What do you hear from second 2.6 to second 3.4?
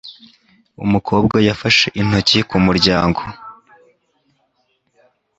muryango.